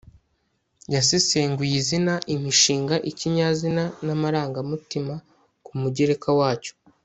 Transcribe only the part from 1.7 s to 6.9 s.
izina, inshinga, ikinyazina n'amarangamutima. ku mugereka wacyo